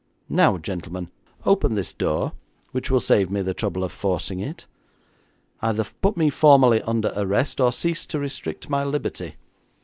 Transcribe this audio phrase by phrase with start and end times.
[0.27, 1.11] 'Now, gentlemen,
[1.45, 2.33] open this door,
[2.71, 4.65] which will save me the trouble of forcing it.
[5.61, 9.35] Either put me formally under arrest, or cease to restrict my liberty.